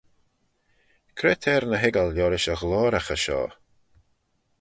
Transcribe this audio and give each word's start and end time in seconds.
Cre 1.17 1.33
t'er 1.41 1.63
ny 1.67 1.77
hoiggal 1.81 2.09
liorish 2.15 2.49
y 2.53 2.55
ghloyraghey 2.61 3.19
shoh? 3.25 3.51